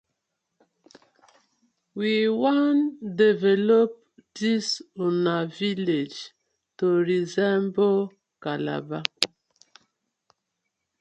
We 1.99 2.13
wan 2.41 2.75
develop 3.23 3.91
dis 4.39 4.65
una 5.09 5.37
villag 5.59 6.11
to 6.79 6.89
resemble 7.11 7.97
Calabar. 8.43 9.05